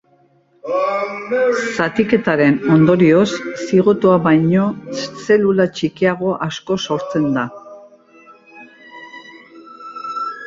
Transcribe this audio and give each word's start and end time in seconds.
Zatiketaren 1.81 2.55
ondorioz, 2.75 3.27
zigotoa 3.67 4.15
baino 4.27 4.63
zelula 5.27 5.67
txikiago 5.79 6.31
asko 6.47 6.77
sortzen 6.87 7.27
da. 7.35 7.43